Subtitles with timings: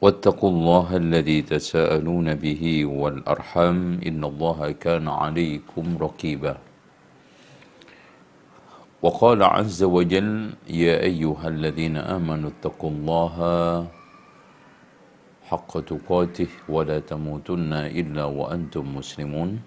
[0.00, 6.56] واتقوا الله الذي تساءلون به والأرحام إن الله كان عليكم رقيبا.
[9.04, 13.36] وقال عز وجل يا أيها الذين آمنوا اتقوا الله
[15.52, 19.60] حق تقاته ولا تموتن إلا وأنتم مسلمون.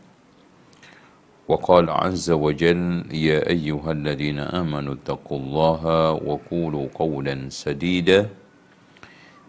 [1.47, 5.83] وقال عز وجل يا أيها الذين آمنوا اتقوا الله
[6.25, 8.41] وقولوا قولا سديدا.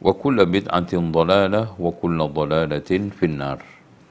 [0.00, 3.60] wa kullu bid'atin dhalalah wa في dhalalatin finnar.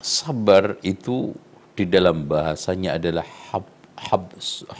[0.02, 1.33] Sabar itu
[1.73, 3.66] di dalam bahasanya adalah hab,
[3.97, 4.31] hab,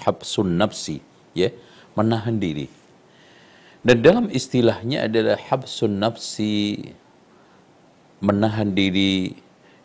[0.06, 1.02] habsun nafsi,
[1.34, 1.50] ya,
[1.98, 2.70] menahan diri.
[3.86, 6.82] Dan dalam istilahnya adalah habsun nafsi
[8.22, 9.38] menahan diri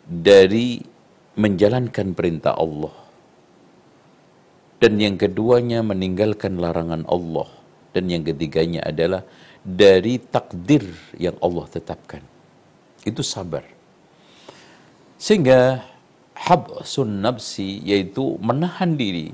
[0.05, 0.81] dari
[1.37, 2.93] menjalankan perintah Allah.
[4.81, 7.45] Dan yang keduanya meninggalkan larangan Allah.
[7.93, 9.21] Dan yang ketiganya adalah
[9.61, 12.21] dari takdir yang Allah tetapkan.
[13.05, 13.65] Itu sabar.
[15.21, 15.85] Sehingga
[16.47, 19.29] habsun nafsi yaitu menahan diri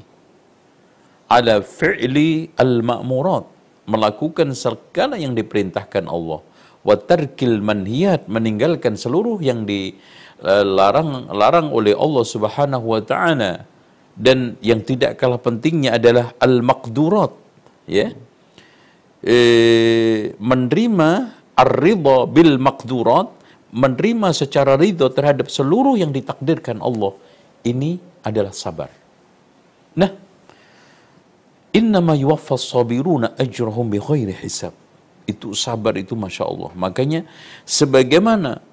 [1.32, 3.48] ala fi'li al-ma'murat
[3.88, 6.44] melakukan segala yang diperintahkan Allah
[6.88, 13.64] wa tarkil manhiyat meninggalkan seluruh yang dilarang larang oleh Allah Subhanahu wa taala
[14.20, 17.32] dan yang tidak kalah pentingnya adalah al-maqdurat
[17.88, 18.12] ya
[19.28, 21.10] eh, menerima
[21.60, 23.28] ar-ridha bil maqdurat
[23.76, 27.12] menerima secara ridho terhadap seluruh yang ditakdirkan Allah
[27.68, 28.88] ini adalah sabar.
[30.00, 30.12] Nah
[31.76, 34.72] innama yuwaffas sabiruna ajrahum bi ghairi hisab.
[35.28, 36.72] Itu sabar itu masya Allah.
[36.72, 37.28] Makanya
[37.68, 38.64] sebagaimana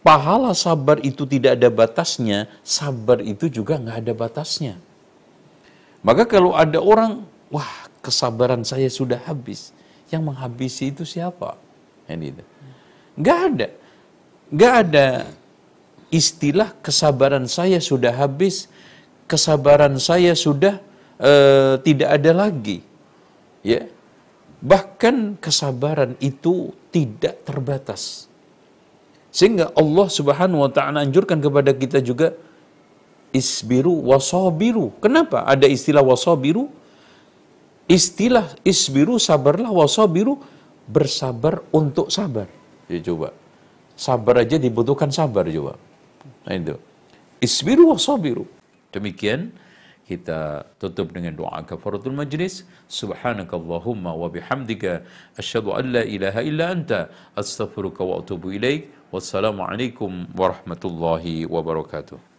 [0.00, 4.74] pahala sabar itu tidak ada batasnya sabar itu juga nggak ada batasnya.
[6.00, 7.68] Maka kalau ada orang wah
[8.00, 9.76] kesabaran saya sudah habis
[10.10, 11.54] yang menghabisi itu siapa?
[12.10, 12.34] Ini
[13.18, 13.68] nggak ada.
[14.50, 15.08] Nggak ada
[16.10, 18.66] istilah kesabaran saya sudah habis
[19.30, 20.82] kesabaran saya sudah
[21.22, 22.82] uh, tidak ada lagi.
[23.62, 23.86] Ya.
[24.60, 28.28] Bahkan kesabaran itu tidak terbatas.
[29.30, 32.34] Sehingga Allah Subhanahu wa taala anjurkan kepada kita juga
[33.30, 34.90] isbiru wasabiru.
[34.98, 36.66] Kenapa ada istilah wasabiru
[37.90, 40.38] istilah isbiru sabarlah wasabiru
[40.86, 42.46] bersabar untuk sabar.
[42.86, 43.34] Ya coba.
[43.98, 45.74] Sabar aja dibutuhkan sabar coba.
[46.46, 46.76] Nah itu.
[47.42, 48.46] Isbiru wasabiru
[48.94, 49.50] demikian
[50.06, 52.62] kita tutup dengan doa kafaratul majlis.
[52.86, 55.02] Subhanakallahumma wa bihamdika
[55.40, 57.00] asyhadu an la ilaha illa anta
[57.42, 58.90] astaghfiruka wa atubu ilaik.
[59.10, 62.29] Wassalamu alaikum warahmatullahi wabarakatuh